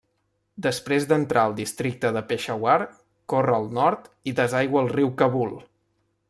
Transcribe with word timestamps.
Després 0.65 1.03
d'entrar 1.11 1.43
al 1.49 1.53
districte 1.59 2.11
de 2.15 2.23
Peshawar 2.31 2.79
corre 3.35 3.55
al 3.59 3.69
nord 3.81 4.09
i 4.33 4.35
desaigua 4.41 4.83
al 4.83 4.91
riu 4.99 5.13
Kabul. 5.23 5.55